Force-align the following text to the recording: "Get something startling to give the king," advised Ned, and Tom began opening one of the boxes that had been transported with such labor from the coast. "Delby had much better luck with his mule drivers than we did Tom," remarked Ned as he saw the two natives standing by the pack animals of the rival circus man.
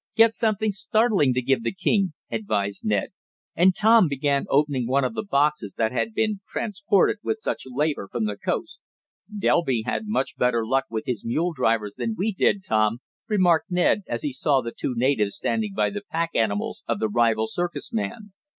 "Get 0.15 0.33
something 0.33 0.71
startling 0.71 1.31
to 1.35 1.43
give 1.43 1.61
the 1.61 1.71
king," 1.71 2.13
advised 2.31 2.83
Ned, 2.83 3.09
and 3.55 3.75
Tom 3.75 4.07
began 4.07 4.47
opening 4.49 4.87
one 4.87 5.03
of 5.03 5.13
the 5.13 5.21
boxes 5.21 5.75
that 5.77 5.91
had 5.91 6.15
been 6.15 6.41
transported 6.47 7.17
with 7.21 7.37
such 7.39 7.67
labor 7.67 8.09
from 8.11 8.25
the 8.25 8.35
coast. 8.35 8.79
"Delby 9.29 9.83
had 9.85 10.07
much 10.07 10.37
better 10.37 10.65
luck 10.65 10.85
with 10.89 11.05
his 11.05 11.23
mule 11.23 11.53
drivers 11.53 11.93
than 11.99 12.15
we 12.17 12.33
did 12.33 12.63
Tom," 12.67 13.01
remarked 13.27 13.69
Ned 13.69 14.01
as 14.07 14.23
he 14.23 14.33
saw 14.33 14.61
the 14.61 14.73
two 14.75 14.95
natives 14.97 15.35
standing 15.35 15.75
by 15.75 15.91
the 15.91 16.01
pack 16.09 16.31
animals 16.33 16.83
of 16.87 16.97
the 16.99 17.07
rival 17.07 17.45
circus 17.45 17.93
man. 17.93 18.31